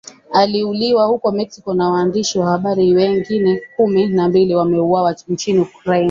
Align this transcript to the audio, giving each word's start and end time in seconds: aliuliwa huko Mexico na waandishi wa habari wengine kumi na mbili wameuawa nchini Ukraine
aliuliwa 0.33 1.05
huko 1.05 1.31
Mexico 1.31 1.73
na 1.73 1.89
waandishi 1.89 2.39
wa 2.39 2.45
habari 2.49 2.93
wengine 2.95 3.61
kumi 3.75 4.07
na 4.07 4.29
mbili 4.29 4.55
wameuawa 4.55 5.15
nchini 5.27 5.59
Ukraine 5.59 5.99